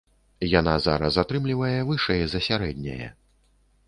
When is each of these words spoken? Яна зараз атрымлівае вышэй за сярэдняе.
Яна 0.59 0.71
зараз 0.85 1.19
атрымлівае 1.23 1.75
вышэй 1.89 2.21
за 2.31 2.39
сярэдняе. 2.47 3.11